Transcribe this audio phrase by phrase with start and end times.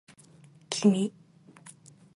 [0.79, 0.99] 君